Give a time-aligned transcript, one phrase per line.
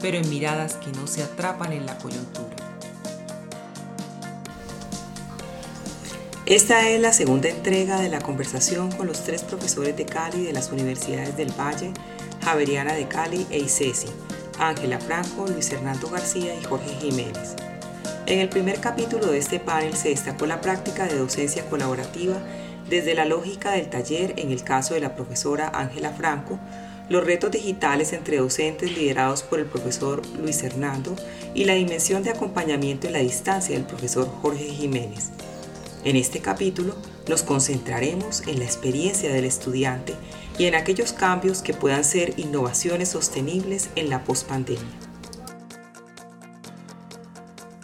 [0.00, 2.56] pero en miradas que no se atrapan en la coyuntura.
[6.46, 10.52] Esta es la segunda entrega de la conversación con los tres profesores de Cali de
[10.52, 11.92] las Universidades del Valle,
[12.44, 14.06] Javeriana de Cali e ICESI,
[14.60, 17.56] Ángela Franco, Luis Hernando García y Jorge Jiménez.
[18.26, 22.36] En el primer capítulo de este panel se destacó la práctica de docencia colaborativa
[22.88, 26.60] desde la lógica del taller en el caso de la profesora Ángela Franco,
[27.08, 31.14] los retos digitales entre docentes liderados por el profesor Luis Hernando
[31.54, 35.30] y la dimensión de acompañamiento en la distancia del profesor Jorge Jiménez.
[36.04, 36.94] En este capítulo
[37.28, 40.14] nos concentraremos en la experiencia del estudiante
[40.58, 44.84] y en aquellos cambios que puedan ser innovaciones sostenibles en la pospandemia.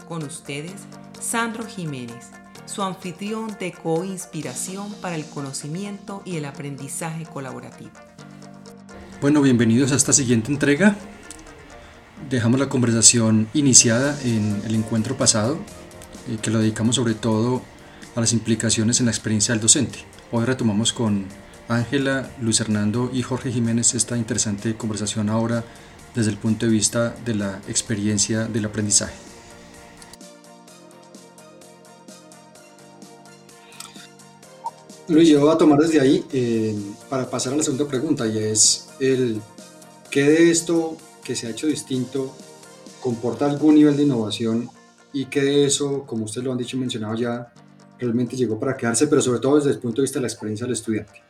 [0.09, 0.75] Con ustedes,
[1.21, 2.31] Sandro Jiménez,
[2.67, 7.91] su anfitrión de co-inspiración para el conocimiento y el aprendizaje colaborativo.
[9.23, 10.97] Bueno, bienvenidos a esta siguiente entrega.
[12.29, 15.59] Dejamos la conversación iniciada en el encuentro pasado,
[16.29, 17.63] eh, que lo dedicamos sobre todo
[18.17, 20.01] a las implicaciones en la experiencia del docente.
[20.33, 21.27] Hoy retomamos con
[21.69, 25.63] Ángela, Luis Hernando y Jorge Jiménez esta interesante conversación ahora
[26.17, 29.32] desde el punto de vista de la experiencia del aprendizaje.
[35.13, 36.75] Luis, yo voy a tomar desde ahí eh,
[37.11, 39.43] para pasar a la segunda pregunta y es el
[40.11, 42.35] ¿qué de esto que se ha hecho distinto
[42.99, 44.71] comporta algún nivel de innovación
[45.13, 47.53] y qué de eso, como ustedes lo han dicho y mencionado ya,
[47.99, 50.65] realmente llegó para quedarse, pero sobre todo desde el punto de vista de la experiencia
[50.65, 51.23] del estudiante.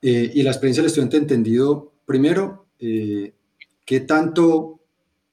[0.00, 3.34] Eh, y la experiencia del estudiante entendido, primero, eh,
[3.84, 4.80] qué tanto,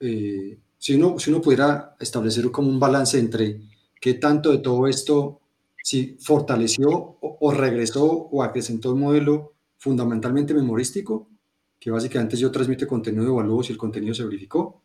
[0.02, 3.62] eh, si, uno, si uno pudiera establecer como un balance entre
[4.02, 5.40] qué tanto de todo esto,
[5.84, 11.30] si fortaleció o, regresó o acrecentó un modelo fundamentalmente memorístico,
[11.80, 14.82] que básicamente yo transmite contenido de evalúo si el contenido se verificó,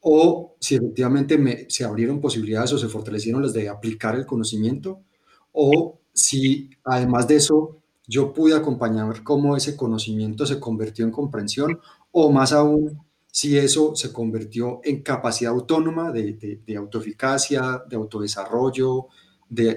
[0.00, 5.00] o si efectivamente me, se abrieron posibilidades o se fortalecieron las de aplicar el conocimiento,
[5.52, 11.80] o si además de eso yo pude acompañar cómo ese conocimiento se convirtió en comprensión
[12.12, 13.00] o más aún
[13.36, 19.08] si eso se convirtió en capacidad autónoma de, de, autoeficacia, de autodesarrollo,
[19.48, 19.74] de,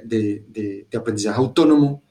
[0.89, 2.03] de aprendizaje autónomo.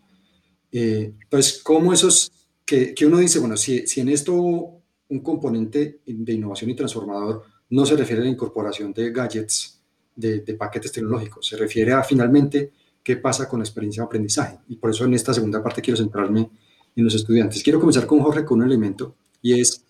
[0.71, 2.31] Eh, pues cómo esos
[2.65, 7.45] que, que, uno dice, bueno, si, si en esto un componente de innovación y transformador
[7.71, 9.81] no se refiere a la incorporación de gadgets,
[10.15, 14.59] de, de paquetes tecnológicos, se refiere a finalmente qué pasa con la experiencia de aprendizaje.
[14.69, 16.51] Y por eso en esta segunda parte quiero centrarme
[16.95, 17.63] en los estudiantes.
[17.63, 19.85] Quiero comenzar con Jorge con un elemento y es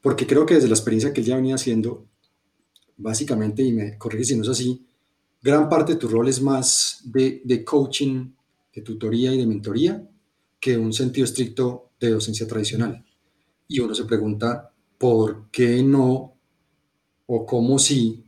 [0.00, 2.06] porque creo que desde la experiencia que él ya venía haciendo,
[2.96, 4.86] básicamente, y me corrige si no es así,
[5.48, 8.32] gran parte de tu rol es más de, coaching,
[8.74, 10.06] de tutoría y de mentoría
[10.60, 13.02] que un sentido estricto de docencia tradicional.
[13.66, 16.34] Y uno se pregunta, ¿por qué no
[17.26, 18.24] o cómo si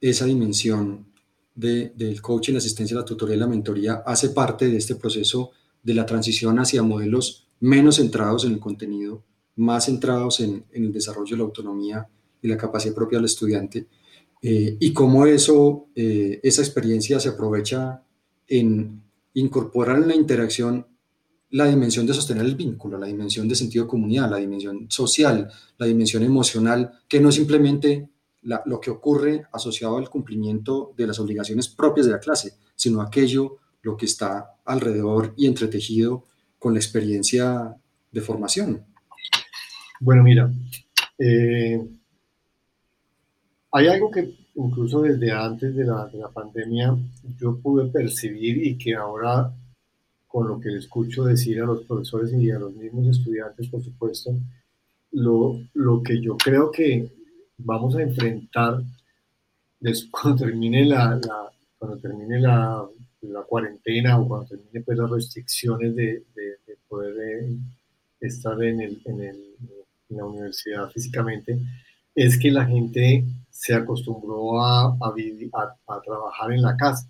[0.00, 1.12] esa dimensión
[1.54, 5.50] del coaching, la asistencia, la tutoría y la mentoría hace parte de este proceso
[5.82, 9.22] de la transición hacia modelos menos centrados en el contenido,
[9.56, 12.08] más centrados en, el desarrollo de la autonomía
[12.40, 13.86] y la capacidad propia del estudiante,
[14.42, 18.02] eh, y cómo eso, eh, esa experiencia se aprovecha
[18.48, 19.00] en
[19.34, 20.86] incorporar en la interacción
[21.50, 25.48] la dimensión de sostener el vínculo, la dimensión de sentido de comunidad, la dimensión social,
[25.78, 28.08] la dimensión emocional, que no simplemente
[28.42, 33.58] lo que ocurre asociado al cumplimiento de las obligaciones propias de la clase, sino aquello,
[33.82, 36.24] lo que está alrededor y entretejido
[36.58, 37.76] con la experiencia
[38.10, 38.84] de formación.
[40.00, 40.52] Bueno, mira,
[41.18, 41.80] eh,
[43.72, 46.96] hay algo que incluso desde antes de la, de la, pandemia
[47.38, 49.50] yo pude percibir y que ahora
[50.28, 53.82] con lo que le escucho decir a los profesores y a los mismos estudiantes, por
[53.82, 54.34] supuesto,
[55.12, 57.10] lo, lo que yo creo que
[57.58, 58.82] vamos a enfrentar
[60.10, 61.20] cuando termine la,
[61.78, 62.86] cuando termine la,
[63.46, 67.56] cuarentena o cuando termine pues, las restricciones de, de, poder eh,
[68.20, 69.36] estar en, el, en,
[70.08, 71.58] la universidad físicamente,
[72.14, 75.14] es que la gente se acostumbró a, a,
[75.86, 77.08] a, trabajar en la casa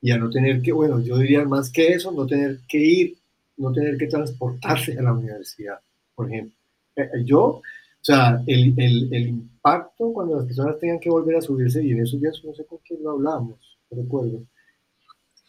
[0.00, 3.16] y a no tener que, bueno, yo diría más que eso, no tener que ir,
[3.56, 5.80] no tener que transportarse a la universidad,
[6.14, 6.56] por ejemplo.
[6.96, 7.62] Eh, yo O
[8.00, 12.02] sea, el, el, el, impacto cuando las personas tengan que volver a subirse, y en
[12.02, 14.42] esos días no sé con quién lo hablamos, no recuerdo,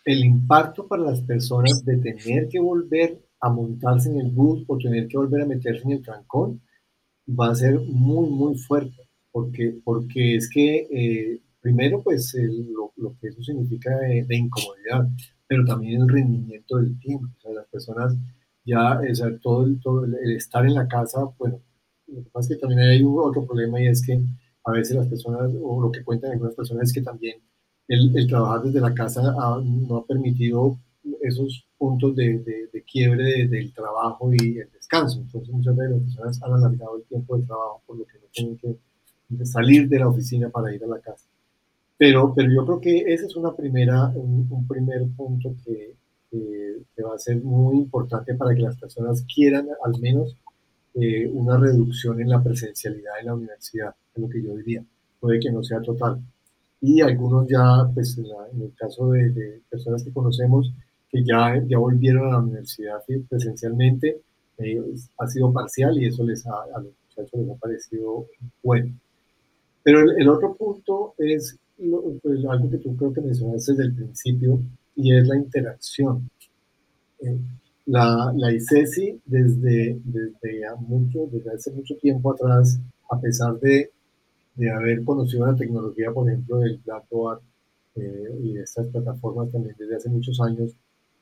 [0.06, 4.77] el impacto para las personas de tener que volver a montarse en el bus o
[4.77, 6.62] tener que volver a meterse en el trancón
[7.27, 13.15] va a ser muy, muy fuerte, porque, porque es que, eh, primero, pues lo, lo,
[13.19, 15.07] que eso significa de, incomodidad,
[15.47, 17.27] pero también el rendimiento del tiempo.
[17.37, 18.15] O sea, las personas
[18.65, 21.61] ya, o sea, todo, el, todo el estar en la casa, bueno,
[22.07, 24.21] lo que pasa es que también hay otro problema y es que
[24.65, 27.37] a veces las personas, o lo que cuentan algunas personas es que también
[27.87, 29.21] el, el trabajar desde la casa
[29.63, 30.77] no ha permitido
[31.21, 35.19] esos puntos de, de, quiebre del trabajo y el descanso.
[35.19, 38.25] Entonces muchas veces las personas han alargado el tiempo de trabajo por lo que no
[38.31, 41.25] tienen que salir de la oficina para ir a la casa.
[41.98, 45.95] Pero, pero yo creo que ese es una primera, un, primer punto que,
[46.30, 50.36] que, va a ser muy importante para que las personas quieran al menos
[50.95, 54.84] eh, una reducción en la presencialidad en la universidad, es lo que yo diría.
[55.19, 56.19] Puede que no sea total.
[56.81, 60.74] Y algunos ya, pues en, el caso de, de, personas que conocemos,
[61.10, 64.22] que ya, ya volvieron a la universidad presencialmente,
[64.57, 64.81] eh,
[65.17, 68.27] ha sido parcial y eso les ha, a los muchachos les ha parecido
[68.61, 68.94] bueno.
[69.83, 71.57] Pero el, otro punto es
[72.21, 74.59] pues, algo que tú creo que mencionaste desde el principio
[74.95, 76.29] y es la interacción.
[77.19, 77.38] Eh,
[77.85, 82.79] la, la ICESI desde, desde, mucho, desde hace mucho tiempo atrás,
[83.09, 83.91] a pesar de,
[84.56, 87.41] de haber conocido la tecnología, por ejemplo, del Blackboard
[87.95, 90.71] eh, y de estas plataformas también desde hace muchos años,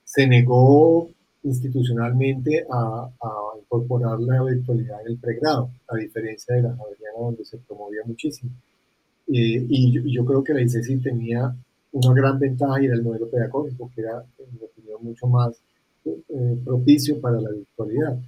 [0.03, 1.09] se negó
[1.43, 3.09] institucionalmente a,
[3.61, 8.51] incorporar la virtualidad en el pregrado, a diferencia de la Javeriana donde se promovía muchísimo.
[9.27, 11.55] Eh, y, yo, creo que la ICESI tenía
[11.93, 15.61] una gran ventaja y era el modelo pedagógico, que era, en mi opinión, mucho más
[16.05, 18.19] eh, propicio para la virtualidad.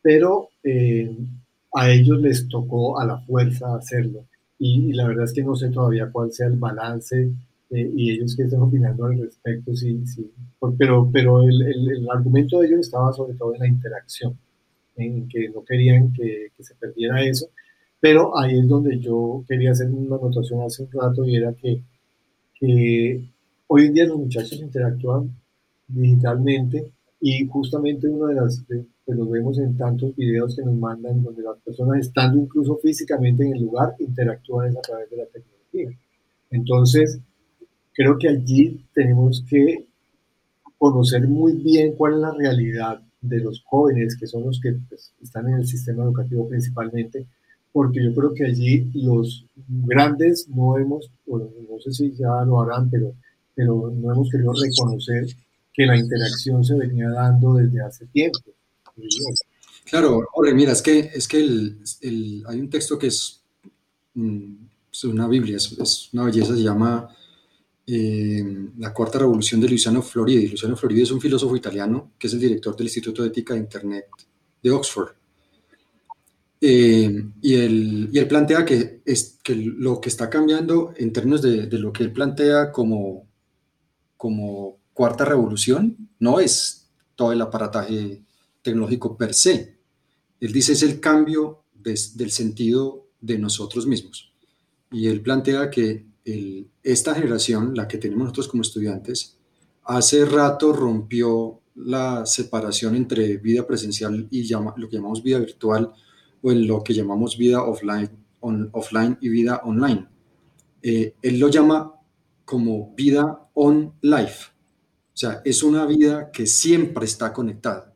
[0.00, 1.14] Pero eh,
[1.74, 4.24] a ellos les tocó a la fuerza hacerlo.
[4.58, 7.30] Y, y, la verdad es que no sé todavía cuál sea el balance
[7.70, 10.30] eh, y ellos que están opinando al respecto, sí, sí.
[10.78, 14.38] Pero, pero el, el, argumento de ellos estaba sobre todo en la interacción,
[14.96, 17.48] en que no querían que, que, se perdiera eso,
[18.00, 21.82] pero ahí es donde yo quería hacer una anotación hace un rato y era que,
[22.54, 23.28] que
[23.66, 25.30] hoy en día los muchachos interactúan
[25.88, 31.22] digitalmente y justamente uno de las que lo vemos en tantos videos que nos mandan
[31.22, 35.98] donde las personas estando incluso físicamente en el lugar interactúan a través de la tecnología.
[36.50, 37.20] Entonces,
[37.94, 39.86] creo que allí tenemos que
[40.78, 45.12] conocer muy bien cuál es la realidad de los jóvenes, que son los que pues,
[45.22, 47.26] están en el sistema educativo principalmente,
[47.72, 52.88] porque yo creo que allí los grandes no hemos, no sé si ya lo harán,
[52.90, 53.12] pero,
[53.54, 55.26] pero no hemos querido reconocer
[55.74, 58.40] que la interacción se venía dando desde hace tiempo.
[59.84, 63.42] Claro, Jorge, mira, es que, es que el, el, hay un texto que es,
[64.14, 64.54] mm,
[65.04, 67.14] una Biblia, es, una belleza, se llama
[67.86, 68.44] eh,
[68.78, 70.48] la cuarta revolución de Luciano Floridi.
[70.48, 73.60] Luciano Floridi es un filósofo italiano que es el director del Instituto de Ética de
[73.60, 74.06] Internet
[74.62, 75.10] de Oxford.
[76.60, 81.42] Eh, y, él, y, él, plantea que, es, que lo que está cambiando en términos
[81.42, 83.28] de, de, lo que él plantea como,
[84.16, 88.22] como cuarta revolución no es todo el aparataje
[88.62, 89.76] tecnológico per se.
[90.40, 94.32] Él dice es el cambio del sentido de nosotros mismos.
[94.90, 96.06] Y él plantea que
[96.82, 99.38] esta generación, la que tenemos nosotros como estudiantes,
[99.84, 105.92] hace rato rompió la separación entre vida presencial y lo que llamamos vida virtual
[106.42, 110.08] o en lo que llamamos vida offline, offline y vida online.
[110.82, 111.92] Eh, él lo llama
[112.44, 114.50] como vida on life.
[115.12, 117.94] O sea, es una vida que siempre está conectada.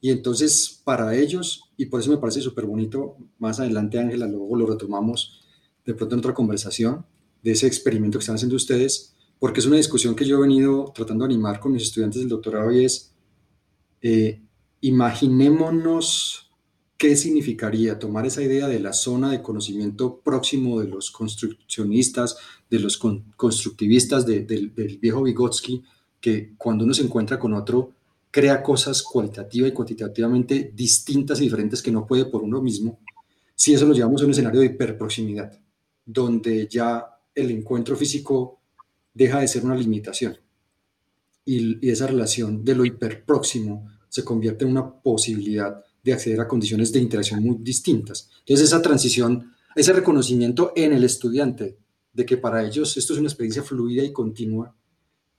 [0.00, 4.56] Y entonces para ellos, y por eso me parece súper bonito, más adelante Ángela, luego
[4.56, 5.42] lo retomamos
[5.84, 7.04] de pronto en otra conversación,
[7.42, 10.92] de ese experimento que están haciendo ustedes, porque es una discusión que yo he venido
[10.94, 13.14] tratando de animar con mis estudiantes del doctorado y es,
[14.02, 14.42] eh,
[14.82, 16.50] imaginémonos
[16.96, 22.36] qué significaría tomar esa idea de la zona de conocimiento próximo de los construccionistas,
[22.68, 25.82] de los constructivistas del viejo Vygotsky,
[26.20, 27.94] que cuando uno se encuentra con otro,
[28.30, 33.00] crea cosas cualitativa y cuantitativamente distintas y diferentes que no puede por uno mismo,
[33.54, 35.58] si eso lo llevamos a un escenario de hiperproximidad,
[36.04, 38.60] donde ya el encuentro físico
[39.14, 40.38] deja de ser una limitación
[41.44, 46.92] y, esa relación de lo hiperpróximo se convierte en una posibilidad de acceder a condiciones
[46.92, 48.30] de interacción muy distintas.
[48.40, 51.76] Entonces esa transición, ese reconocimiento en el estudiante
[52.12, 54.74] de que para ellos esto es una experiencia fluida y continua,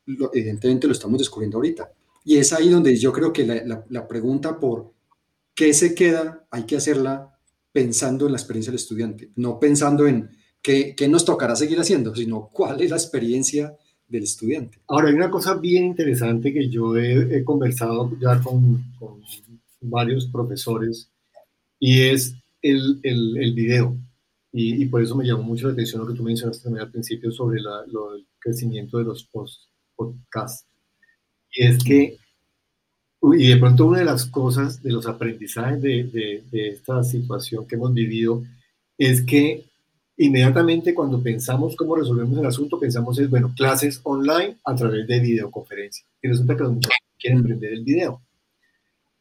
[0.06, 1.92] evidentemente lo estamos descubriendo ahorita.
[2.24, 4.94] Y es ahí donde yo creo que la, la, pregunta por
[5.56, 7.40] qué se queda hay que hacerla
[7.72, 10.30] pensando en la experiencia del estudiante, no pensando en
[10.62, 13.76] qué nos tocará seguir haciendo, sino cuál es la experiencia
[14.12, 14.78] del estudiante.
[14.88, 18.84] Ahora, hay una cosa bien interesante que yo he, conversado ya con,
[19.84, 21.10] varios profesores
[21.80, 23.98] y es el, el, video.
[24.52, 27.32] Y, por eso me llamó mucho la atención lo que tú mencionaste también al principio
[27.32, 27.66] sobre el
[28.38, 29.28] crecimiento de los
[29.96, 30.68] podcasts.
[31.54, 32.18] Y es que,
[33.24, 37.76] y de pronto una de las cosas, de los aprendizajes de, de esta situación que
[37.76, 38.44] hemos vivido,
[38.98, 39.71] es que
[40.26, 45.20] inmediatamente cuando pensamos cómo resolvemos el asunto, pensamos es, bueno, clases online a través de
[45.20, 46.06] videoconferencia.
[46.22, 48.22] Y resulta que los muchachos quieren aprender el video.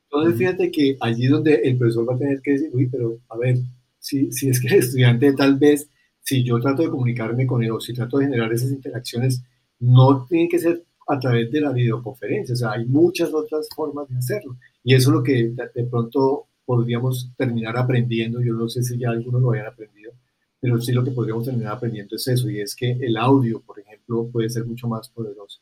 [0.05, 3.37] Entonces, fíjate que allí donde el profesor va a tener que decir, uy, pero a
[3.39, 3.59] ver,
[3.99, 5.89] si, si es que el estudiante tal vez,
[6.21, 9.43] si yo trato de comunicarme con él o si trato de generar esas interacciones,
[9.79, 14.09] no tiene que ser a través de la videoconferencia, o sea, hay muchas otras formas
[14.09, 14.57] de hacerlo.
[14.85, 19.11] Y eso es lo que de, pronto podríamos terminar aprendiendo, yo no sé si ya
[19.11, 20.00] algunos lo hayan aprendido,
[20.61, 23.81] pero sí lo que podríamos terminar aprendiendo es eso, y es que el audio, por
[23.81, 25.61] ejemplo, puede ser mucho más poderoso.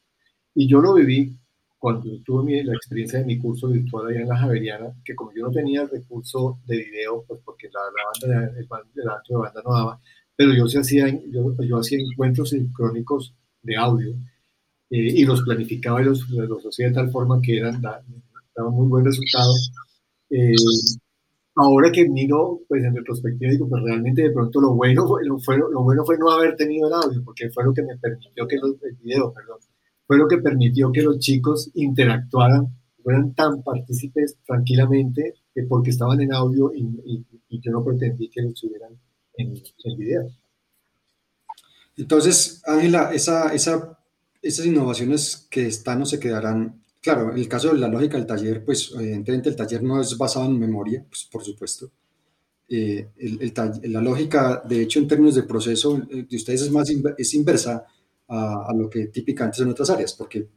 [0.55, 1.39] Y yo lo viví
[1.79, 5.45] cuando tuve la experiencia de mi curso virtual allá en la Javeriana, que como yo
[5.45, 9.63] no tenía el recurso de video, pues porque la, la banda, el, el de banda
[9.65, 10.01] no daba,
[10.35, 14.11] pero yo, sí hacía, yo, yo hacía encuentros sincrónicos de audio
[14.91, 18.89] eh, y los planificaba y los, los, hacía de tal forma que eran, daban muy
[18.89, 19.53] buen resultado.
[20.31, 20.55] Eh,
[21.59, 25.39] ahora que miro, pues en retrospectiva, digo, pues realmente de pronto lo bueno, fue, lo,
[25.39, 28.47] fue, lo bueno fue no haber tenido el audio, porque fue lo que me permitió
[28.47, 29.59] que los, el video, perdón,
[30.07, 32.67] fue lo que permitió que los chicos interactuaran,
[33.03, 38.29] fueran tan partícipes tranquilamente, que porque estaban en audio y, y, y yo no pretendí
[38.29, 38.93] que lo estuvieran
[39.37, 40.29] en el video.
[41.97, 43.99] Entonces, Ángela, esa, esa,
[44.41, 48.65] esas innovaciones que están o se quedarán Claro, el caso de la lógica del taller,
[48.65, 51.91] pues evidentemente el taller no es basado en memoria, pues, por supuesto.
[52.69, 53.53] Eh, el,
[53.93, 57.87] la lógica, de hecho, en términos de proceso eh, de ustedes es más es inversa
[58.29, 60.49] a, lo que típicamente en otras áreas, porque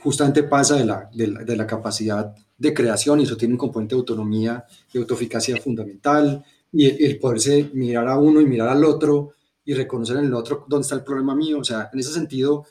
[0.00, 3.94] justamente pasa de la, de la, de, capacidad de creación y eso tiene un componente
[3.94, 8.84] de autonomía y autoeficacia fundamental y el, el, poderse mirar a uno y mirar al
[8.84, 9.30] otro
[9.64, 11.58] y reconocer en el otro dónde está el problema mío.
[11.60, 12.66] O sea, en ese sentido,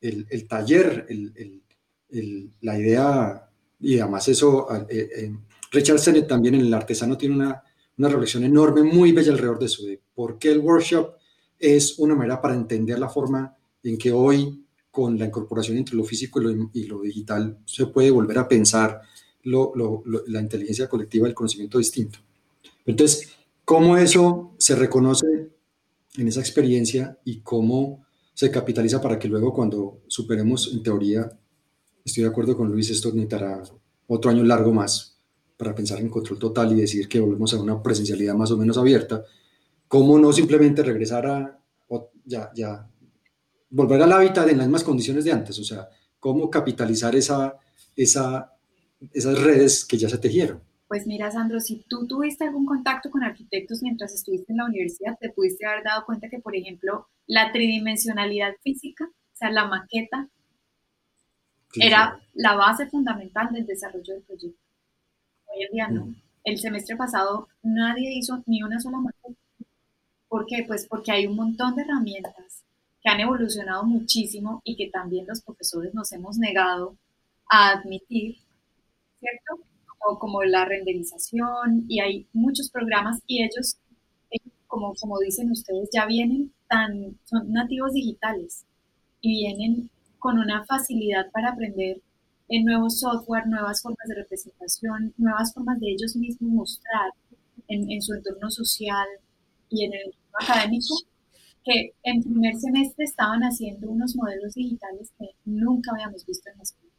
[0.00, 1.62] el, el taller, el,
[2.10, 5.36] la idea, y además eso, eh, eh,
[5.72, 7.62] Richard Sennett también en El Artesano tiene una,
[7.98, 11.14] una reflexión enorme, muy bella alrededor de eso, de por qué el workshop
[11.58, 16.04] es una manera para entender la forma en que hoy, con la incorporación entre lo
[16.04, 16.40] físico
[16.72, 19.02] y lo, digital, se puede volver a pensar
[19.44, 22.18] la inteligencia colectiva, el conocimiento distinto.
[22.84, 23.28] Entonces,
[23.64, 25.50] ¿cómo eso se reconoce
[26.16, 31.30] en esa experiencia y cómo se capitaliza para que luego cuando superemos en teoría
[32.06, 33.60] estoy de acuerdo con Luis, esto necesitará
[34.06, 35.20] otro año largo más
[35.56, 38.78] para pensar en control total y decir que volvemos a una presencialidad más o menos
[38.78, 39.24] abierta.
[39.88, 41.58] ¿Cómo no simplemente regresar a,
[42.24, 42.88] ya, ya,
[43.70, 45.58] volver al hábitat en las mismas condiciones de antes?
[45.58, 45.88] O sea,
[46.20, 47.56] ¿cómo capitalizar esa,
[47.96, 48.52] esa,
[49.12, 50.60] esas redes que ya se tejieron?
[50.88, 55.18] Pues mira, Sandro, si tú tuviste algún contacto con arquitectos mientras estuviste en la universidad,
[55.18, 60.28] te pudiste haber dado cuenta que, por ejemplo, la tridimensionalidad física, o sea, la maqueta,
[61.80, 64.60] era la base fundamental del desarrollo del proyecto.
[65.46, 66.14] Hoy en día no.
[66.44, 69.40] El semestre pasado nadie hizo ni una sola maqueta.
[70.28, 70.64] ¿Por qué?
[70.66, 72.64] Pues porque hay un montón de herramientas
[73.02, 76.96] que han evolucionado muchísimo y que también los profesores nos hemos negado
[77.50, 78.36] a admitir,
[79.20, 79.64] ¿cierto?
[80.08, 83.76] O como la renderización y hay muchos programas y ellos,
[84.30, 88.66] eh, como, como dicen ustedes, ya vienen tan, son nativos digitales
[89.20, 92.00] y vienen con una facilidad para aprender
[92.48, 97.10] en nuevos software, nuevas formas de representación, nuevas formas de ellos mismos mostrar
[97.68, 99.06] en, su entorno social
[99.68, 100.94] y en el entorno académico,
[101.64, 106.62] que en primer semestre estaban haciendo unos modelos digitales que nunca habíamos visto en la
[106.62, 106.94] escuela.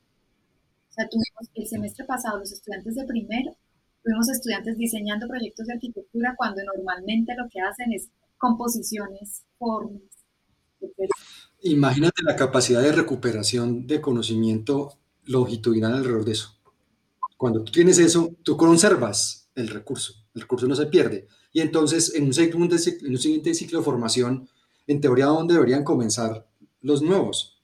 [0.90, 3.56] O sea, tuvimos el semestre pasado los estudiantes de primero,
[4.04, 10.02] tuvimos estudiantes diseñando proyectos de arquitectura cuando normalmente lo que hacen es composiciones, formas,
[10.82, 11.10] etc.
[11.72, 14.94] Imagínate la capacidad de recuperación de conocimiento
[15.26, 16.58] longitudinal alrededor de eso.
[17.38, 21.28] Cuando tú tienes eso, tú conservas el recurso, el recurso no se pierde.
[21.52, 24.50] Y entonces, en un, segundo, en un siguiente ciclo de formación,
[24.88, 26.48] en teoría, ¿dónde deberían comenzar
[26.82, 27.62] los nuevos?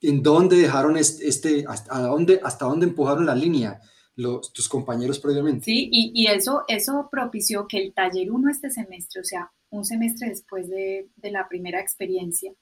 [0.00, 3.80] ¿En dónde dejaron este, hasta, dónde, hasta dónde empujaron la línea
[4.16, 5.64] los, tus compañeros previamente?
[5.64, 9.84] Sí, y, y, eso, eso propició que el taller 1 este semestre, o sea, un
[9.84, 12.52] semestre después de, de la primera experiencia,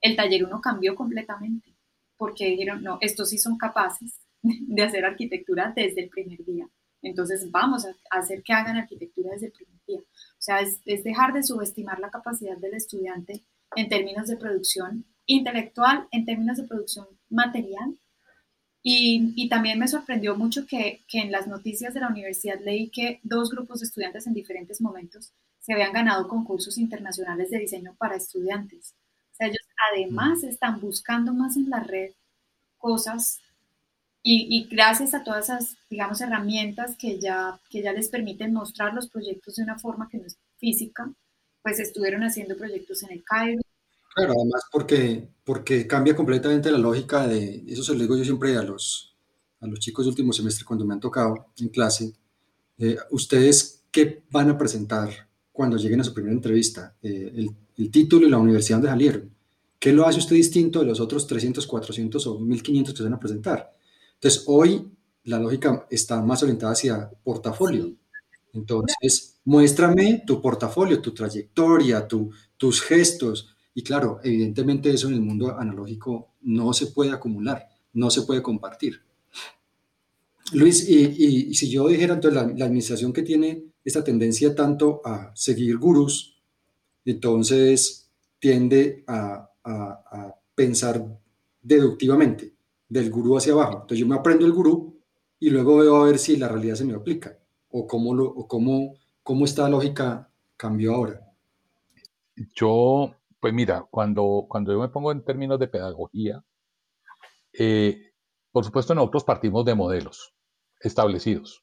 [0.00, 1.74] el taller 1 cambió completamente,
[2.16, 6.68] porque dijeron, no, estos sí son capaces de hacer arquitectura desde el primer día.
[7.02, 10.00] Entonces vamos a hacer que hagan arquitectura desde el primer día.
[10.00, 13.44] O sea, es, es dejar de subestimar la capacidad del estudiante
[13.76, 17.96] en términos de producción intelectual, en términos de producción material.
[18.82, 22.90] Y, y también me sorprendió mucho que, que, en las noticias de la universidad leí
[22.90, 27.94] que dos grupos de estudiantes en diferentes momentos se habían ganado concursos internacionales de diseño
[27.98, 28.94] para estudiantes.
[29.92, 32.10] Además están buscando más en la red
[32.78, 33.40] cosas
[34.22, 38.92] y, y, gracias a todas esas, digamos, herramientas que ya, que ya les permiten mostrar
[38.92, 41.10] los proyectos de una forma que no es física,
[41.62, 43.62] pues estuvieron haciendo proyectos en el Cairo.
[44.14, 48.56] Claro, además porque, porque cambia completamente la lógica de, eso se lo digo yo siempre
[48.56, 49.14] a los,
[49.60, 52.12] a los chicos de último semestre cuando me han tocado en clase,
[52.78, 57.90] eh, ustedes qué van a presentar cuando lleguen a su primera entrevista, eh, el, el,
[57.90, 59.39] título y la universidad donde salieron.
[59.80, 63.14] ¿Qué lo hace usted distinto de los otros 300, 400 o 1500 que se van
[63.14, 63.74] a presentar?
[64.12, 64.92] Entonces, hoy
[65.24, 67.90] la lógica está más orientada hacia portafolio.
[68.52, 73.56] Entonces, muéstrame tu portafolio, tu trayectoria, tu, tus gestos.
[73.74, 78.42] Y claro, evidentemente eso en el mundo analógico no se puede acumular, no se puede
[78.42, 79.00] compartir.
[80.52, 85.00] Luis, y, y, si yo dijera entonces la, la, administración que tiene esta tendencia tanto
[85.04, 86.38] a seguir gurús,
[87.04, 88.10] entonces
[88.40, 91.04] tiende a, a, a pensar
[91.62, 92.54] deductivamente
[92.88, 93.72] del gurú hacia abajo.
[93.72, 95.00] Entonces yo me aprendo el gurú
[95.38, 97.38] y luego veo a ver si la realidad se me aplica
[97.70, 101.26] o cómo, lo, o cómo, cómo esta lógica cambió ahora.
[102.54, 106.44] Yo, pues mira, cuando, cuando yo me pongo en términos de pedagogía,
[107.52, 108.12] eh,
[108.50, 110.34] por supuesto nosotros partimos de modelos
[110.80, 111.60] establecidos.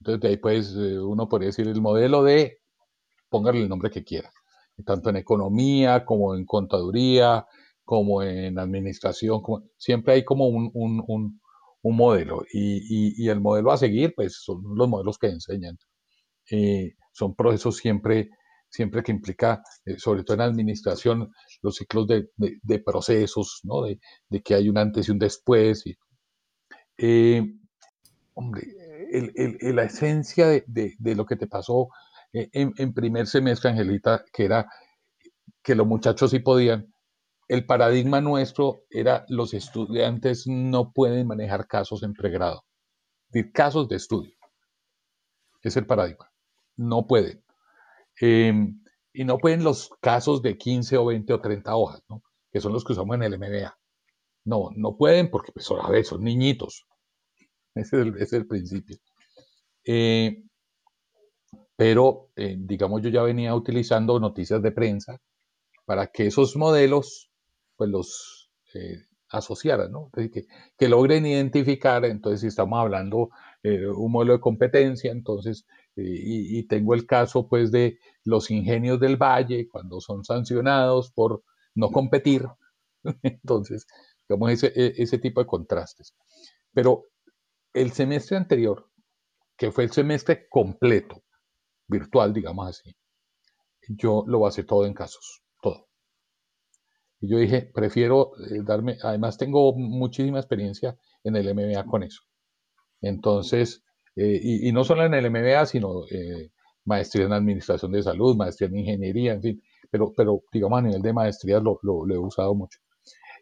[0.00, 2.60] Entonces de ahí pues eh, uno podría decir el modelo de,
[3.28, 4.30] póngale el nombre que quiera,
[4.84, 7.46] tanto en economía como en contaduría,
[7.84, 9.40] como en administración,
[9.76, 11.40] siempre hay como un, un, un,
[11.82, 15.78] un modelo y, y, y, el modelo a seguir, pues son los modelos que enseñan.
[17.12, 18.30] Son procesos siempre,
[18.68, 23.82] siempre que implica, eh, sobre todo en administración, los ciclos de, de, de procesos, ¿no?
[23.82, 23.98] De,
[24.42, 25.84] que hay un antes y un después.
[25.86, 25.96] Y,
[26.98, 27.42] eh,
[28.34, 28.62] hombre,
[29.60, 31.88] la esencia de, lo que te pasó
[32.32, 34.68] en, en primer semestre, Angelita, que era
[35.62, 36.92] que los muchachos sí podían,
[37.48, 42.64] el paradigma nuestro era los estudiantes no pueden manejar casos en pregrado,
[43.52, 44.34] casos de estudio.
[45.62, 46.30] Es el paradigma.
[46.76, 47.42] No pueden.
[48.20, 48.52] Eh,
[49.12, 52.02] y no pueden los casos de 15 o 20 o 30 hojas,
[52.52, 53.76] que son los que usamos en el MBA.
[54.44, 56.86] No, no pueden porque, pues, a ver, son niñitos.
[57.74, 58.96] Ese es el, ese es el principio.
[59.84, 60.42] Eh,
[61.78, 65.20] pero, eh, digamos, yo ya venía utilizando noticias de prensa
[65.84, 67.30] para que esos modelos
[67.76, 70.10] pues los eh, asociaran, ¿no?
[70.76, 73.30] Que, logren identificar, entonces si estamos hablando
[73.62, 78.50] eh, un modelo de competencia, entonces, eh, y, y, tengo el caso pues de los
[78.50, 81.44] ingenios del valle, cuando son sancionados por
[81.76, 82.44] no competir,
[83.22, 83.86] entonces,
[84.28, 86.12] digamos, ese, e, ese tipo de contrastes.
[86.72, 87.04] Pero
[87.72, 88.90] el semestre anterior,
[89.56, 91.22] que fue el semestre completo,
[91.88, 92.94] virtual, digamos así,
[93.88, 95.88] yo lo hacer todo en casos, todo.
[97.20, 102.22] Y yo dije, prefiero eh, darme, además tengo muchísima experiencia en el MBA con eso.
[103.00, 103.82] Entonces,
[104.14, 106.50] eh, y, no solo en el MBA, sino eh,
[106.84, 111.02] maestría en administración de salud, maestría en ingeniería, en fin, pero, pero digamos a nivel
[111.02, 112.78] de maestría lo, lo he usado mucho.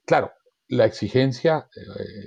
[0.06, 0.30] Claro,
[0.68, 1.68] la exigencia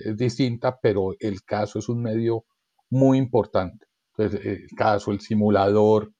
[0.05, 2.45] es distinta, pero el caso es un medio
[2.89, 3.88] muy importante.
[4.19, 6.11] El caso, el simulador.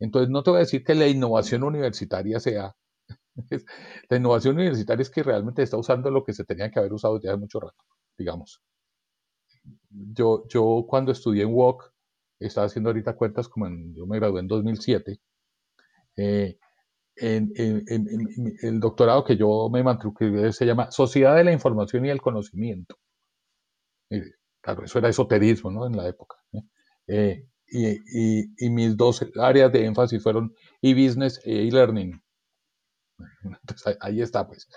[0.00, 2.74] Entonces, no te voy a decir que la innovación universitaria sea
[4.10, 7.14] la innovación universitaria es que realmente está usando lo que se tenía que haber usado
[7.14, 7.84] desde hace mucho rato,
[8.16, 8.60] digamos.
[9.90, 11.92] Yo, yo cuando estudié en WOC,
[12.40, 15.20] estaba haciendo ahorita cuentas como yo me gradué en 2007,
[16.16, 16.58] eh,
[17.16, 17.52] en,
[18.62, 22.96] el doctorado que yo me mantuve se llama Sociedad de la Información y el Conocimiento.
[24.60, 25.86] Claro, eso era esoterismo ¿no?
[25.86, 26.36] en la época.
[26.52, 26.60] ¿eh?
[27.08, 32.20] Eh, y, y, y, mis dos áreas de énfasis fueron e-business e e-learning.
[33.42, 34.68] Entonces ahí está, pues.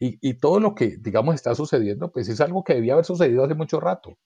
[0.00, 3.44] Y, y, todo lo que, digamos, está sucediendo, pues es algo que debía haber sucedido
[3.44, 4.16] hace mucho rato,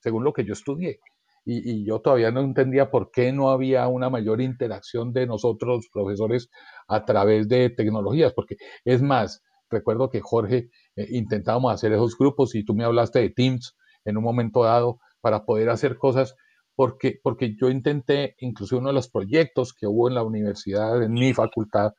[0.00, 1.00] según lo que yo estudié.
[1.44, 5.88] Y, y, yo todavía no entendía por qué no había una mayor interacción de nosotros,
[5.92, 6.48] profesores,
[6.88, 12.54] a través de tecnologías, porque es más, recuerdo que Jorge eh, intentábamos hacer esos grupos
[12.54, 16.36] y tú me hablaste de Teams en un momento dado para poder hacer cosas,
[16.74, 21.14] porque, porque yo intenté, incluso uno de los proyectos que hubo en la universidad, en
[21.14, 21.94] mi facultad,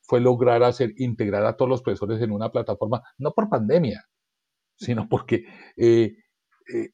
[0.00, 4.02] fue lograr hacer, integrar a todos los profesores en una plataforma, no por pandemia,
[4.76, 5.44] sino porque
[5.76, 6.14] eh,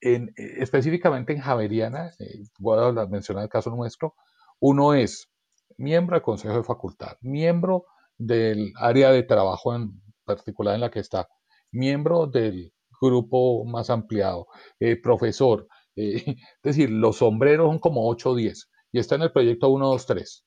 [0.01, 2.11] en, específicamente en Javeriana,
[2.59, 4.17] voy a mencionar el caso nuestro,
[4.59, 5.31] uno es
[5.79, 7.85] miembro del Consejo de Facultad, miembro
[8.19, 11.29] del área de trabajo en particular en la que está,
[11.71, 14.47] miembro del grupo más ampliado,
[14.81, 19.23] eh, profesor, eh, es decir, los sombreros son como 8 o 10 y está en
[19.23, 20.45] el proyecto 1, 2, 3.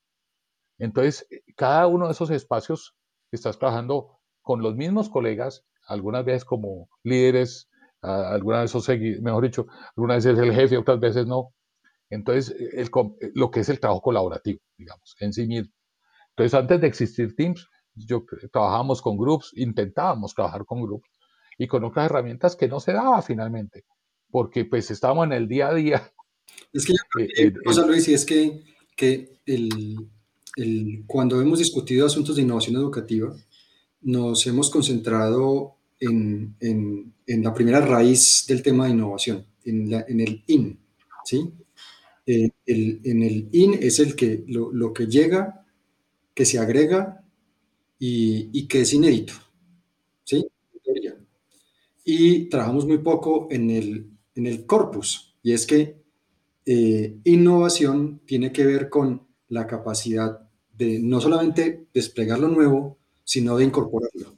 [0.79, 2.95] Entonces, cada uno de esos espacios
[3.31, 7.69] estás trabajando con los mismos colegas, algunas veces como líderes,
[8.01, 11.53] algunas veces, mejor dicho, algunas veces el jefe, otras veces no.
[12.09, 12.89] Entonces, el,
[13.35, 15.73] lo que es el trabajo colaborativo, digamos, en sí mismo.
[16.29, 21.09] Entonces, antes de existir Teams, yo trabajábamos con grupos, intentábamos trabajar con grupos
[21.57, 23.83] y con otras herramientas que no se daba finalmente,
[24.31, 26.11] porque pues estábamos en el día a día.
[26.73, 26.93] Es que,
[27.37, 28.61] eh, cosa, Luis, y es que,
[28.95, 29.97] que el,
[30.55, 33.35] el, cuando hemos discutido asuntos de innovación educativa,
[34.01, 40.05] nos hemos concentrado en, en, en la primera raíz del tema de innovación, en, la,
[40.07, 40.79] en el IN,
[41.25, 41.51] ¿sí?
[42.25, 45.65] Eh, el, en el IN es el que, lo, lo que llega,
[46.33, 47.23] que se agrega
[47.97, 49.33] y, y que es inédito,
[50.23, 50.45] ¿sí?
[52.05, 55.97] Y trabajamos muy poco en el, en el corpus, y es que
[56.65, 60.39] eh, innovación tiene que ver con la capacidad
[60.77, 64.35] de no solamente desplegar lo nuevo, sino de incorporarlo.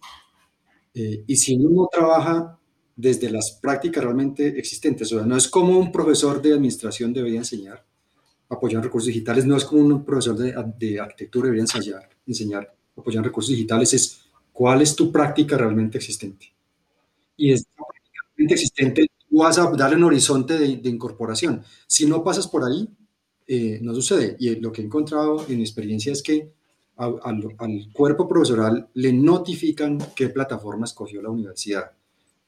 [0.94, 2.60] Eh, y si uno trabaja
[2.96, 7.40] desde las prácticas realmente existentes, o sea, no es como un profesor de administración debería
[7.40, 7.86] enseñar,
[8.50, 13.24] apoyar recursos digitales, no es como un profesor de, de arquitectura debería enseñar, enseñar apoyar
[13.24, 16.48] recursos digitales, es cuál es tu práctica realmente existente.
[17.38, 17.66] Y es
[18.38, 19.08] realmente existente,
[19.40, 21.64] a darle un horizonte de, incorporación.
[21.88, 22.90] Si no pasas por ahí,
[23.48, 24.36] eh, no sucede.
[24.40, 26.52] Y lo que he encontrado en experiencia es que
[26.98, 31.92] al, cuerpo profesoral le notifican qué plataforma escogió la universidad.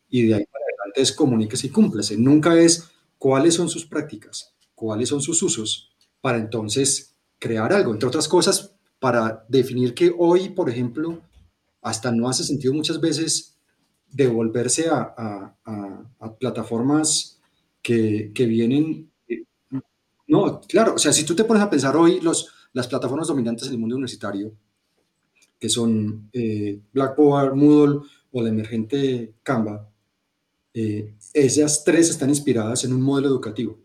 [0.09, 2.17] Y de ahí para adelante es comuníquese y cúmplese.
[2.17, 5.91] Nunca es cuáles son sus prácticas, cuáles son sus usos,
[6.21, 7.93] para entonces crear algo.
[7.93, 11.21] Entre otras cosas, para definir que hoy, por ejemplo,
[11.81, 13.57] hasta no hace sentido muchas veces
[14.09, 15.55] devolverse a,
[16.39, 17.39] plataformas
[17.81, 19.11] que, vienen...
[19.27, 19.43] Eh,
[20.27, 23.69] no, claro, o sea, si tú te pones a pensar hoy, los, las plataformas dominantes
[23.69, 24.53] del mundo universitario,
[25.59, 29.89] que son eh, Blackboard, Moodle o la emergente Canva,
[30.73, 33.79] eh, esas tres están inspiradas en un modelo educativo.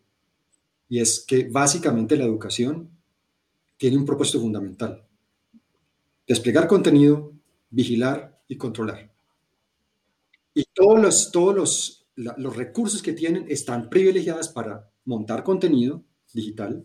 [0.88, 2.90] Y es que básicamente la educación
[3.76, 5.04] tiene un propósito fundamental
[6.28, 7.32] desplegar contenido,
[7.70, 9.10] vigilar y controlar.
[10.52, 16.02] Y todos los, todos los, los recursos que tienen están privilegiados para montar contenido
[16.34, 16.84] digital,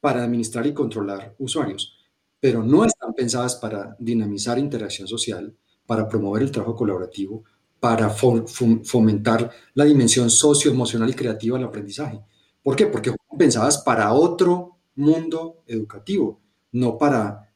[0.00, 1.96] para administrar y controlar usuarios,
[2.38, 7.44] pero no están pensadas para dinamizar interacción social, para promover el trabajo colaborativo,
[7.80, 12.20] para fomentar la dimensión socioemocional y creativa del aprendizaje.
[12.62, 12.86] ¿Por qué?
[12.86, 16.40] Porque fueron pensadas para otro mundo educativo,
[16.72, 17.50] no para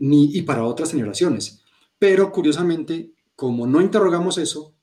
[0.00, 1.62] ni, y para otras generaciones.
[1.98, 4.74] Pero curiosamente, como no interrogamos eso,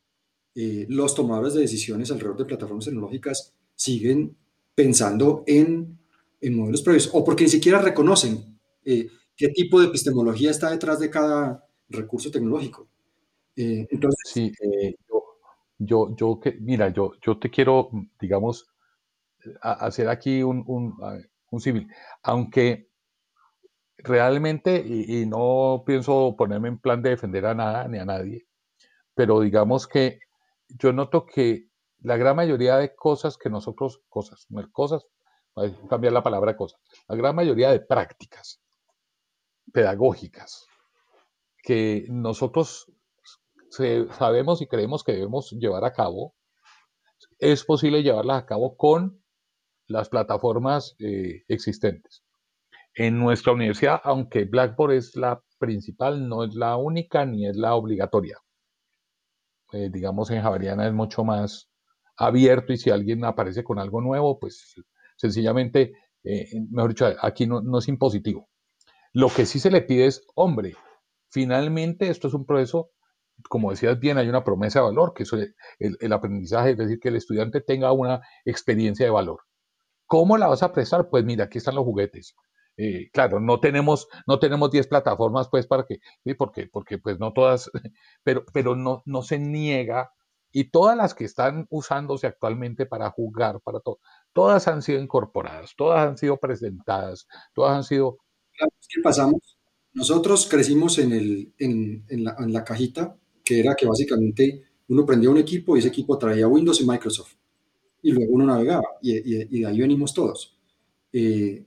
[0.60, 4.36] eh, los tomadores de decisiones alrededor de plataformas tecnológicas siguen
[4.74, 6.00] pensando en,
[6.42, 11.00] en modelos previos o porque ni siquiera reconocen eh, qué tipo de epistemología está detrás
[11.00, 12.88] de cada recurso tecnológico.
[13.56, 14.52] Eh, entonces, sí,
[15.78, 18.68] yo, yo, mira, yo, yo te quiero, digamos,
[19.62, 20.96] hacer aquí un, un,
[21.52, 21.88] un civil,
[22.24, 22.90] aunque
[24.00, 28.48] realmente, y, no pienso ponerme en plan de defender a nada ni a nadie,
[29.14, 30.18] pero digamos que
[30.70, 35.06] yo noto que la gran mayoría de cosas que nosotros, cosas, cosas,
[35.56, 38.62] voy a cambiar la palabra cosas, la gran mayoría de prácticas
[39.74, 40.68] pedagógicas
[41.62, 42.92] que nosotros
[43.70, 46.34] sabemos y creemos que debemos llevar a cabo,
[47.40, 49.22] es posible llevarlas a cabo con
[49.88, 52.24] las plataformas eh, existentes.
[52.94, 57.76] En nuestra universidad, aunque Blackboard es la principal, no es la única ni es la
[57.76, 58.40] obligatoria.
[59.74, 61.70] Eh, digamos, en Javeriana es mucho más
[62.18, 64.76] abierto y si alguien aparece con algo nuevo, pues
[65.18, 68.50] sencillamente, eh, mejor dicho, aquí no, es impositivo.
[69.14, 70.76] Lo que sí se le pide es, hombre,
[71.30, 72.92] finalmente esto es un proceso,
[73.50, 77.00] como decías bien, hay una promesa de valor, que es el, el aprendizaje, es decir,
[77.00, 79.42] que el estudiante tenga una experiencia de valor.
[80.06, 81.10] ¿Cómo la vas a prestar?
[81.10, 82.36] Pues mira, aquí están los juguetes.
[82.78, 86.36] Eh, claro, no tenemos, no tenemos 10 plataformas, pues, para que, ¿sí?
[86.36, 87.72] porque, porque pues no todas,
[88.24, 90.12] pero, pero no, no se niega,
[90.52, 94.00] y todas las que están usándose actualmente para jugar, para todo,
[94.34, 98.20] todas han sido incorporadas, todas han sido presentadas, todas han sido...
[98.54, 99.58] ¿Qué pasamos?
[99.94, 105.06] Nosotros crecimos en, el, en, en, la, en la cajita, que era que básicamente uno
[105.06, 107.34] prendía un equipo y ese equipo traía Windows y Microsoft.
[108.02, 109.18] y luego uno navegaba y,
[109.58, 110.58] y, de ahí venimos todos,
[111.12, 111.66] eh,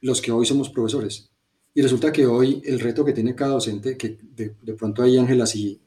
[0.00, 1.30] los que hoy somos profesores.
[1.74, 5.46] Y resulta que hoy el reto que tiene cada docente, que de, pronto ahí Ángela,
[5.46, 5.80] si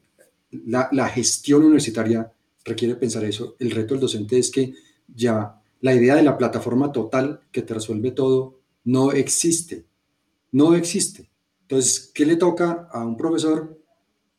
[0.50, 2.32] la, gestión universitaria
[2.64, 4.74] requiere pensar eso, el reto del docente es que
[5.08, 9.84] ya la idea de la plataforma total que te resuelve todo no existe,
[10.52, 11.28] no existe.
[11.62, 13.78] Entonces, ¿qué le toca a un profesor?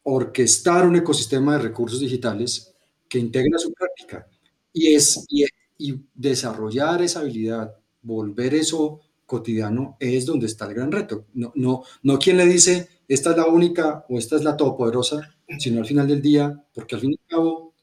[0.04, 2.74] Orquestar un ecosistema de recursos digitales
[3.08, 4.28] que integra su práctica
[4.74, 9.02] y, es, y, desarrollar esa habilidad, volver eso
[9.32, 11.28] cotidiano, es donde está el gran reto.
[11.36, 15.22] No, no, no quien le dice, esta es la única o esta es la todopoderosa,
[15.58, 17.74] sino al final del día, porque al fin y al cabo,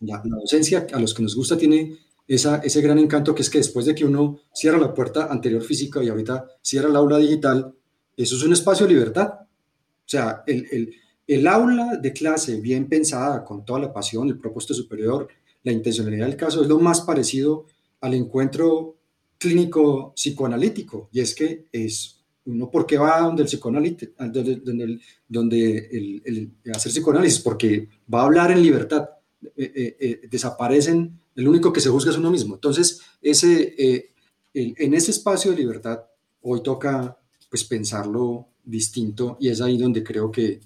[0.00, 3.58] la, docencia a los que nos gusta tiene esa, ese gran encanto que es que
[3.58, 7.72] después de que uno cierra la puerta anterior física y ahorita cierra el aula digital,
[8.16, 9.34] eso es un espacio de libertad.
[9.40, 10.94] O sea, el, el,
[11.28, 15.28] el aula de clase bien pensada, con toda la pasión, el propósito superior,
[15.62, 17.66] la intencionalidad del caso, es lo más parecido
[18.00, 18.97] al encuentro
[19.38, 21.08] clínico psicoanalítico.
[21.12, 25.76] Y es que es uno, ¿por qué va donde el psicoanálisis, donde, el, donde
[26.24, 27.40] el, hacer psicoanálisis?
[27.40, 29.08] Porque va a hablar en libertad.
[29.56, 32.54] Eh, eh, eh, desaparecen, el único que se juzga es uno mismo.
[32.54, 34.10] Entonces, ese,
[34.52, 36.00] en ese espacio de libertad,
[36.42, 37.16] hoy toca
[37.48, 40.60] pues pensarlo distinto y es ahí donde creo que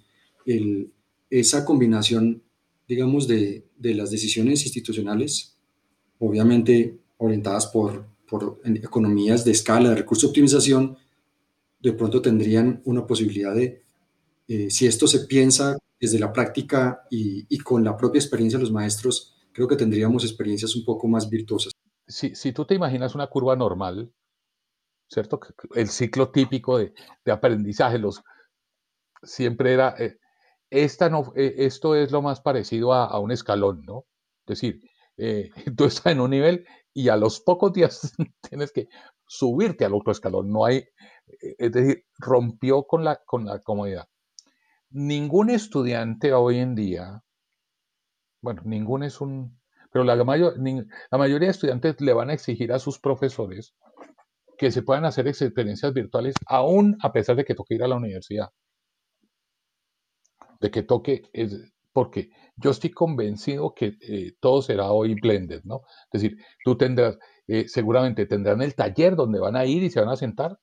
[0.46, 0.90] el,
[1.30, 2.42] esa combinación,
[2.88, 5.56] digamos, de, de, las decisiones institucionales,
[6.18, 10.97] obviamente orientadas por, por economías de escala, de recurso optimización,
[11.81, 13.83] de pronto tendrían una posibilidad de,
[14.49, 18.64] eh, si esto se piensa desde la práctica y, y, con la propia experiencia de
[18.64, 21.73] los maestros, creo que tendríamos experiencias un poco más virtuosas.
[22.09, 24.11] Si, si tú te imaginas una curva normal,
[25.11, 25.38] ¿cierto?
[25.75, 26.95] El ciclo típico de,
[27.27, 28.23] de aprendizaje, los,
[29.23, 30.16] siempre era, eh,
[30.71, 34.07] esta no, eh, esto es lo más parecido a, a, un escalón, ¿no?
[34.47, 34.81] Es decir,
[35.16, 38.14] eh, tú estás en un nivel y a los pocos días
[38.48, 38.88] tienes que
[39.27, 40.51] subirte al otro escalón.
[40.51, 44.09] No hay, eh, es decir, rompió con la, con la comodidad.
[44.90, 47.22] Ningún estudiante hoy en día,
[48.42, 49.59] bueno, ningún es un,
[49.90, 53.75] pero la, la mayoría de estudiantes le van a exigir a sus profesores
[54.59, 57.96] que se puedan hacer experiencias virtuales aún a pesar de que toque ir a la
[57.96, 58.51] universidad.
[60.61, 65.83] De que toque, es, porque yo estoy convencido que eh, todo será hoy blended, ¿no?
[66.12, 70.00] Es decir, tú tendrás, eh, seguramente tendrán el taller donde van a ir y se
[70.00, 70.59] van a sentar,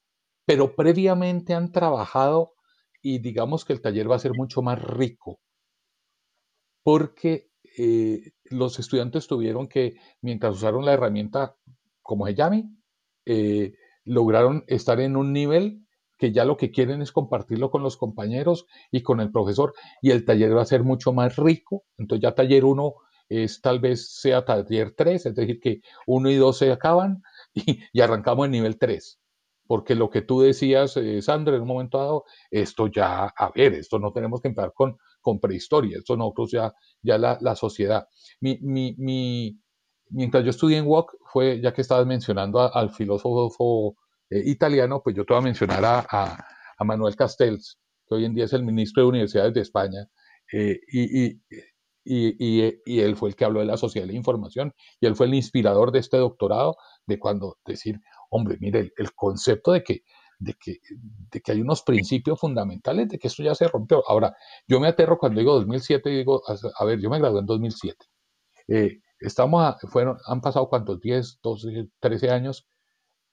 [0.46, 2.54] pero previamente han trabajado
[3.02, 5.40] y digamos que el taller va a ser mucho más rico,
[6.84, 11.56] porque eh, los estudiantes tuvieron que, mientras usaron la herramienta
[12.02, 12.66] como se llame,
[14.04, 15.86] lograron estar en un nivel
[16.20, 20.12] que ya lo que quieren es compartirlo con los compañeros y con el profesor y
[20.12, 21.86] el taller va a ser mucho más rico.
[21.98, 22.94] Entonces ya taller 1
[23.30, 28.02] es tal vez sea taller 3, es decir, que 1 y 2 se acaban y,
[28.02, 29.20] arrancamos en nivel 3.
[29.66, 33.74] Porque lo que tú decías, eh, Sandra, en un momento dado, esto ya, a ver,
[33.76, 38.08] esto no tenemos que empezar con, con prehistoria, esto nosotros ya, ya la, la sociedad.
[38.42, 39.60] Mi, mi, mi,
[40.10, 43.96] mientras yo estudié en WOC, fue, ya que estabas mencionando al filósofo
[44.30, 46.46] eh, italiano, pues yo te voy a mencionar a,
[46.82, 50.08] Manuel Castells, que hoy en día es el ministro de Universidades de España,
[50.54, 51.42] eh, y,
[52.06, 55.26] y, él fue el que habló de la sociedad de la información, y él fue
[55.26, 60.04] el inspirador de este doctorado, de cuando decir, hombre, mire, el, concepto de que,
[60.40, 60.78] de, que,
[61.32, 64.04] de que hay unos principios fundamentales, de que esto ya se rompió.
[64.08, 64.36] Ahora,
[64.68, 68.06] yo me aterro cuando digo 2007, digo, a ver, yo me gradué en 2007.
[68.70, 72.68] Eh, estamos fueron, han pasado cuántos, 10, 12, 13 años,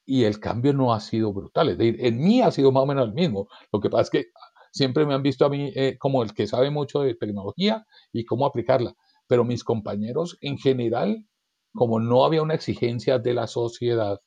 [0.06, 1.76] y el cambio no ha sido brutal.
[1.80, 3.48] En mí ha sido más o menos el mismo.
[3.72, 4.24] Lo que pasa es que
[4.72, 8.24] siempre me han visto a mí eh, como el que sabe mucho de tecnología y
[8.24, 8.94] cómo aplicarla.
[9.26, 11.26] Pero mis compañeros en general,
[11.74, 14.20] como no había una exigencia de la sociedad,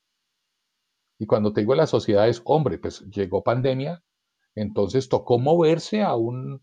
[1.18, 4.02] y cuando te digo la sociedad es, hombre, pues llegó pandemia,
[4.54, 6.62] entonces tocó moverse a un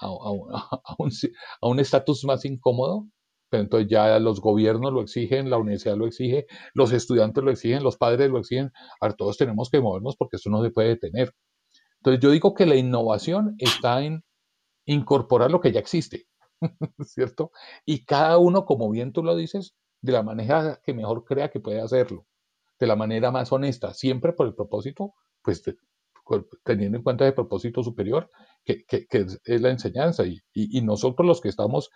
[0.00, 0.96] a, a
[1.68, 3.06] un estatus más incómodo
[3.50, 7.82] pero entonces ya los gobiernos lo exigen, la universidad lo exige, los estudiantes lo exigen,
[7.82, 11.34] los padres lo exigen, ahora todos tenemos que movernos porque esto no se puede detener.
[11.98, 14.24] Entonces yo digo que la innovación está en
[14.86, 16.26] incorporar lo que ya existe,
[17.04, 17.50] ¿cierto?
[17.84, 21.60] Y cada uno, como bien tú lo dices, de la manera que mejor crea que
[21.60, 22.26] puede hacerlo,
[22.78, 25.62] de la manera más honesta, siempre por el propósito, pues
[26.64, 28.30] teniendo en cuenta el propósito superior,
[28.64, 30.24] que, es la enseñanza.
[30.24, 31.90] Y, y, nosotros los que estamos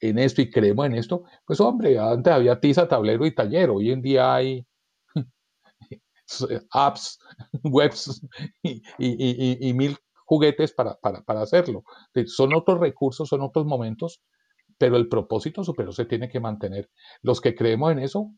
[0.00, 3.90] en esto y creemos en esto, pues hombre, antes había tiza, tablero y taller, hoy
[3.90, 4.66] en día hay
[6.70, 7.18] apps,
[7.64, 8.22] webs
[8.62, 11.84] y, mil juguetes para, para, hacerlo.
[12.26, 14.22] Son otros recursos, son otros momentos,
[14.78, 16.90] pero el propósito superior se tiene que mantener.
[17.22, 18.32] Los que creemos en eso,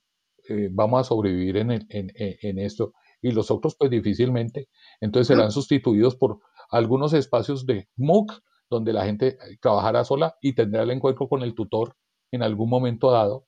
[0.49, 4.69] eh, vamos a sobrevivir en, en, esto y los otros pues difícilmente.
[5.01, 6.41] Entonces serán sustituidos por
[6.71, 8.33] algunos espacios de MOOC
[8.71, 11.97] donde la gente trabajará sola y tendrá el encuentro con el tutor
[12.31, 13.47] en algún momento dado,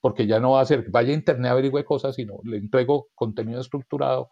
[0.00, 3.60] porque ya no va a ser, vaya a internet, averigüe cosas, sino le entrego contenido
[3.60, 4.30] estructurado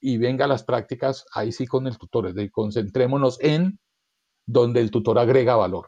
[0.00, 2.28] y venga las prácticas ahí sí con el tutor.
[2.28, 3.78] Es decir, concentrémonos en
[4.46, 5.86] donde el tutor agrega valor.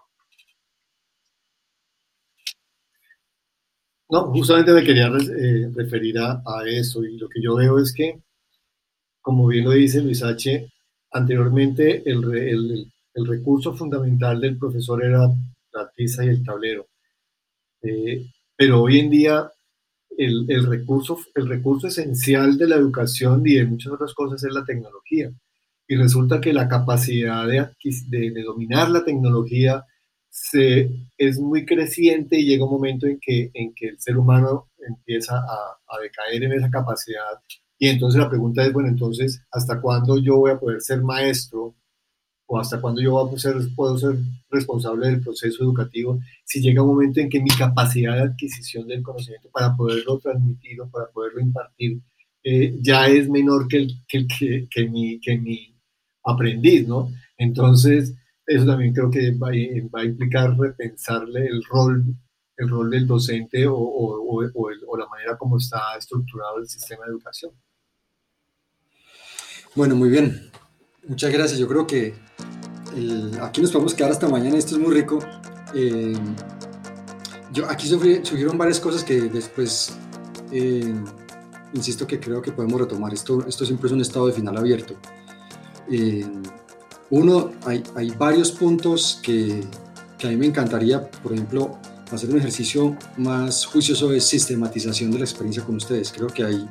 [4.10, 8.20] No, justamente me quería eh, referir a, eso y lo que yo veo es que,
[9.20, 10.68] como bien lo dice Luis H.,
[11.12, 12.90] anteriormente el,
[13.26, 15.28] recurso fundamental del profesor era
[15.72, 16.86] la tiza y el tablero.
[17.82, 19.50] Eh, pero hoy en día
[20.16, 24.64] el, recurso, el recurso esencial de la educación y de muchas otras cosas es la
[24.64, 25.32] tecnología.
[25.88, 27.68] Y resulta que la capacidad de,
[28.08, 29.84] de, dominar la tecnología
[30.28, 34.68] se, es muy creciente y llega un momento en que, en que el ser humano
[34.86, 37.40] empieza a, a decaer en esa capacidad.
[37.78, 41.74] Y entonces la pregunta es, bueno, entonces, ¿hasta cuándo yo voy a poder ser maestro
[42.52, 43.12] o hasta cuándo yo
[43.76, 48.16] puedo ser, ser responsable del proceso educativo, si llega un momento en que mi capacidad
[48.16, 52.00] de adquisición del conocimiento para poderlo transmitir o para poderlo impartir
[52.42, 55.76] eh, ya es menor que, el, que, que, mi, que mi
[56.24, 57.12] aprendiz, ¿no?
[57.38, 62.04] Entonces, eso también creo que va, a implicar repensarle el rol,
[62.56, 64.42] el rol del docente o
[64.98, 67.52] la manera como está estructurado el sistema de educación.
[69.76, 70.50] Bueno, muy bien.
[71.06, 71.58] Muchas gracias.
[71.58, 72.14] Yo creo que
[73.40, 75.18] aquí nos podemos quedar hasta mañana, esto es muy rico.
[75.74, 76.16] Eh,
[77.52, 79.92] yo, aquí surgieron varias cosas que después,
[80.52, 80.94] eh,
[81.72, 83.12] insisto que creo que podemos retomar.
[83.12, 84.94] Esto, esto siempre es un estado de final abierto.
[85.90, 86.26] Eh,
[87.10, 89.64] uno, hay, hay, varios puntos que,
[90.16, 91.78] que, a mí me encantaría, por ejemplo,
[92.12, 96.12] hacer un ejercicio más juicioso de sistematización de la experiencia con ustedes.
[96.12, 96.68] Creo que hay,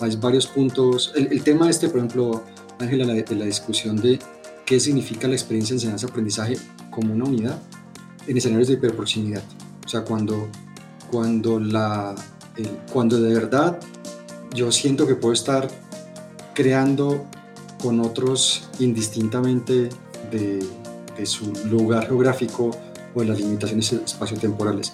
[0.00, 1.12] hay varios puntos.
[1.14, 2.42] El, el tema este, por ejemplo,
[2.78, 4.18] Ángela, de la discusión de
[4.64, 6.56] qué significa la experiencia de enseñanza-aprendizaje
[6.90, 7.58] como una unidad
[8.26, 9.42] en escenarios de hiperproximidad.
[9.84, 10.48] O sea, cuando,
[11.10, 12.14] cuando, la,
[12.92, 13.78] cuando de verdad
[14.52, 15.68] yo siento que puedo estar
[16.54, 17.26] creando
[17.82, 19.88] con otros indistintamente
[20.30, 20.66] de,
[21.16, 22.70] de su lugar geográfico
[23.14, 24.92] o de las limitaciones espaciotemporales.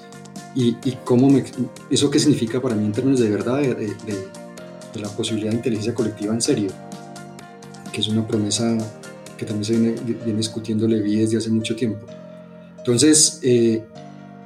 [0.55, 1.45] Y, y cómo me,
[1.91, 3.95] eso qué significa para mí en términos de verdad de, de,
[4.93, 6.71] de la posibilidad de inteligencia colectiva en serio,
[7.93, 8.77] que es una promesa
[9.37, 12.07] que también se viene, viene discutiendo Levi desde hace mucho tiempo.
[12.79, 13.85] Entonces, eh,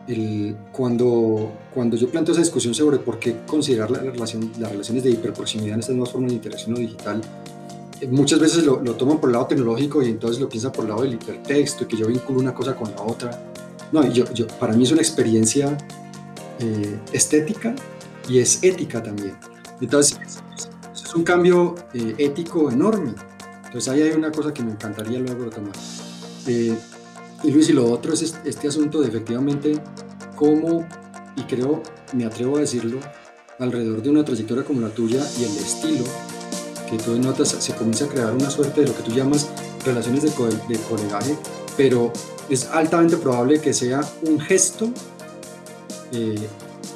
[0.08, 5.04] el, cuando, cuando yo planteo esa discusión sobre por qué considerar la relación, las relaciones
[5.04, 7.20] de hiperproximidad en estas nuevas formas de interacción digital,
[8.00, 10.84] eh, muchas veces lo, lo, toman por el lado tecnológico y entonces lo piensan por
[10.84, 13.42] el lado del hipertexto y que yo vinculo una cosa con la otra.
[13.92, 15.78] No, yo, yo, para mí es una experiencia
[16.58, 17.74] eh, estética
[18.28, 19.36] y es ética también.
[19.80, 20.18] Entonces,
[20.94, 23.14] es un cambio ético enorme
[23.76, 25.74] entonces ahí hay una cosa que me encantaría luego tomar.
[26.46, 26.74] Eh,
[27.42, 29.78] y Luis, y lo otro es este asunto de efectivamente
[30.34, 30.88] cómo,
[31.36, 31.82] y creo,
[32.14, 33.00] me atrevo a decirlo,
[33.58, 36.04] alrededor de una trayectoria como la tuya y el estilo
[36.88, 39.50] que tú notas, se comienza a crear una suerte de lo que tú llamas
[39.84, 41.36] relaciones de, de colegaje,
[41.76, 42.14] pero
[42.48, 44.88] es altamente probable que sea un gesto
[46.12, 46.48] eh,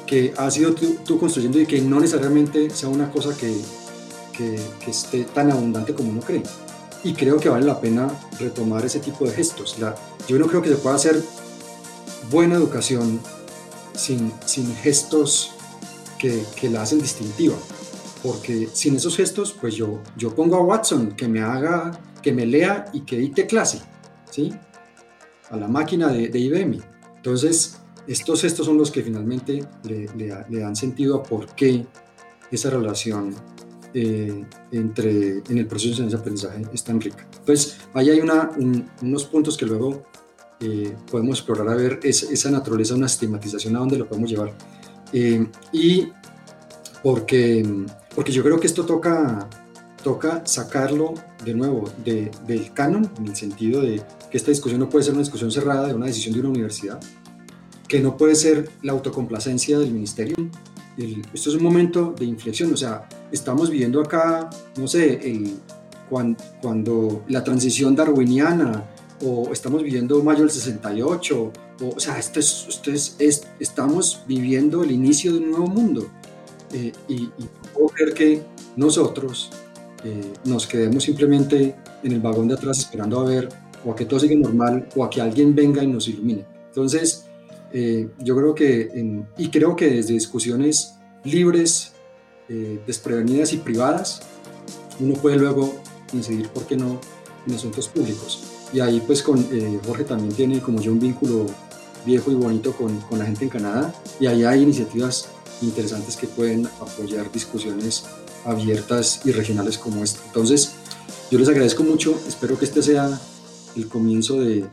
[0.07, 3.61] que has sido tú, construyendo y que no necesariamente sea una cosa que
[4.87, 6.41] esté tan abundante como uno cree
[7.03, 8.09] y creo que vale la pena
[8.39, 9.79] retomar ese tipo de gestos.
[9.79, 9.95] La,
[10.27, 11.21] yo no creo que se pueda hacer
[12.29, 13.19] buena educación
[13.93, 15.51] sin, sin gestos
[16.19, 17.55] que, que, la hacen distintiva,
[18.21, 22.45] porque sin esos gestos, pues yo, yo pongo a Watson que me haga, que me
[22.45, 23.81] lea y que dicte clase,
[24.29, 24.53] ¿sí?
[25.49, 26.79] A la máquina de, de IBM.
[27.17, 31.85] Entonces, estos gestos son los que finalmente le, le, le dan sentido a por qué
[32.51, 33.35] esa relación
[33.93, 37.27] eh, entre, en el proceso de aprendizaje es tan rica.
[37.39, 38.51] Entonces, ahí hay una,
[39.01, 40.03] unos puntos que luego
[40.59, 44.53] eh, podemos explorar a ver esa naturaleza, una estigmatización a dónde lo podemos llevar.
[45.11, 46.07] Eh, y
[47.03, 47.85] porque,
[48.15, 49.49] porque yo creo que esto toca,
[50.03, 51.13] toca sacarlo
[51.43, 55.13] de nuevo de, del canon, en el sentido de que esta discusión no puede ser
[55.13, 56.99] una discusión cerrada de una decisión de una universidad,
[57.87, 60.35] que no puede ser la autocomplacencia del ministerio,
[60.97, 65.57] esto es un momento de inflexión, o sea, estamos viviendo acá, no sé, el,
[66.61, 68.83] cuando, la transición darwiniana,
[69.23, 71.51] o estamos viviendo mayo del 68,
[71.81, 76.09] o, o sea, esto es, es, estamos viviendo el inicio de un nuevo mundo.
[76.73, 77.29] Eh, y,
[77.73, 78.41] puedo creer que
[78.75, 79.51] nosotros
[80.03, 83.49] eh, nos quedemos simplemente en el vagón de atrás esperando a ver
[83.85, 86.45] o a que todo siga normal o a que alguien venga y nos ilumine.
[86.67, 87.25] Entonces,
[87.73, 91.93] eh, yo creo que, y creo que desde discusiones libres
[92.53, 94.23] eh, desprevenidas y privadas,
[94.99, 95.73] uno puede luego
[96.11, 96.99] incidir, ¿por qué no?,
[97.47, 98.43] en asuntos públicos.
[98.73, 101.45] Y ahí pues con eh, Jorge también tiene como yo un vínculo
[102.05, 105.29] viejo y bonito con, con, la gente en Canadá y ahí hay iniciativas
[105.61, 108.03] interesantes que pueden apoyar discusiones
[108.43, 110.19] abiertas y regionales como esta.
[110.25, 110.73] Entonces,
[111.31, 113.17] yo les agradezco mucho, espero que este sea
[113.77, 114.65] el comienzo de,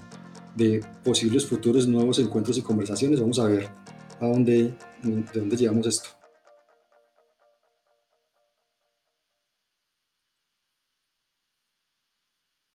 [0.57, 3.21] de posibles futuros nuevos encuentros y conversaciones.
[3.21, 3.69] Vamos a ver
[4.21, 4.75] a dónde,
[5.05, 6.18] de dónde llevamos esto.